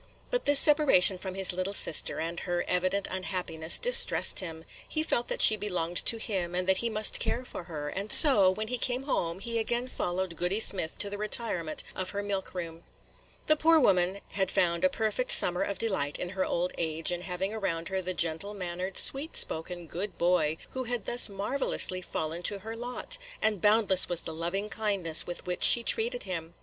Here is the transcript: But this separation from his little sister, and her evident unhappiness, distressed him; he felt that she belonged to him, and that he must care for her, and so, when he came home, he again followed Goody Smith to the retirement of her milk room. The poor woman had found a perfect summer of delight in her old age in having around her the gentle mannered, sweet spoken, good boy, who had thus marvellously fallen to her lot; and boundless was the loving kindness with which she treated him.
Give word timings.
But 0.31 0.45
this 0.45 0.57
separation 0.57 1.19
from 1.19 1.35
his 1.35 1.53
little 1.53 1.75
sister, 1.75 2.19
and 2.19 2.39
her 2.39 2.65
evident 2.67 3.07
unhappiness, 3.11 3.77
distressed 3.77 4.39
him; 4.39 4.65
he 4.89 5.03
felt 5.03 5.27
that 5.27 5.43
she 5.43 5.55
belonged 5.55 5.97
to 6.07 6.17
him, 6.17 6.55
and 6.55 6.67
that 6.67 6.77
he 6.77 6.89
must 6.89 7.19
care 7.19 7.45
for 7.45 7.65
her, 7.65 7.87
and 7.87 8.11
so, 8.11 8.49
when 8.49 8.67
he 8.69 8.79
came 8.79 9.03
home, 9.03 9.37
he 9.37 9.59
again 9.59 9.87
followed 9.87 10.35
Goody 10.35 10.59
Smith 10.59 10.97
to 10.97 11.11
the 11.11 11.19
retirement 11.19 11.83
of 11.95 12.09
her 12.09 12.23
milk 12.23 12.55
room. 12.55 12.81
The 13.45 13.55
poor 13.55 13.79
woman 13.79 14.21
had 14.29 14.49
found 14.49 14.83
a 14.83 14.89
perfect 14.89 15.31
summer 15.33 15.61
of 15.61 15.77
delight 15.77 16.17
in 16.17 16.29
her 16.29 16.45
old 16.47 16.73
age 16.79 17.11
in 17.11 17.21
having 17.21 17.53
around 17.53 17.89
her 17.89 18.01
the 18.01 18.15
gentle 18.15 18.55
mannered, 18.55 18.97
sweet 18.97 19.37
spoken, 19.37 19.85
good 19.85 20.17
boy, 20.17 20.57
who 20.71 20.85
had 20.85 21.05
thus 21.05 21.29
marvellously 21.29 22.01
fallen 22.01 22.41
to 22.41 22.57
her 22.65 22.75
lot; 22.75 23.19
and 23.39 23.61
boundless 23.61 24.09
was 24.09 24.21
the 24.21 24.33
loving 24.33 24.67
kindness 24.67 25.27
with 25.27 25.45
which 25.45 25.63
she 25.63 25.83
treated 25.83 26.23
him. 26.23 26.55